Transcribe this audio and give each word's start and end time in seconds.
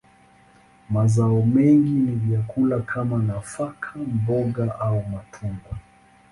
Mazao 0.89 1.41
mengi 1.45 1.89
ni 1.89 2.11
vyakula 2.11 2.79
kama 2.79 3.17
nafaka, 3.17 3.91
mboga, 3.99 4.79
au 4.79 5.03
matunda. 5.03 5.69